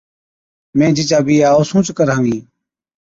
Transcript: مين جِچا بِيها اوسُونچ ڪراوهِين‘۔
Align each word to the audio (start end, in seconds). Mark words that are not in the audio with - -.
مين 0.77 0.91
جِچا 0.97 1.19
بِيها 1.25 1.47
اوسُونچ 1.55 1.87
ڪراوهِين‘۔ 1.97 2.41